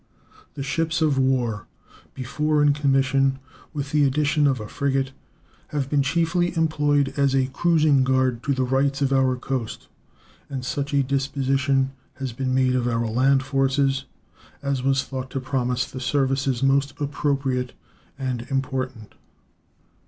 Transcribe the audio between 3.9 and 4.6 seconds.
the addition of